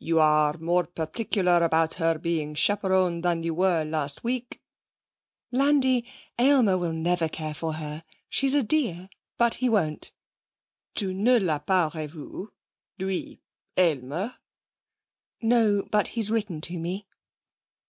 [0.00, 4.60] 'You are more particular about her being chaperoned than you were last week.'
[5.52, 6.04] 'Landi,
[6.40, 8.02] Aylmer will never care for her.
[8.28, 10.10] She's a dear, but he won't.'
[10.96, 12.48] 'Tu ne l'a pas revu?
[12.98, 13.38] Lui
[13.76, 14.34] Aylmer?'
[15.40, 17.06] 'No, but he's written to me.'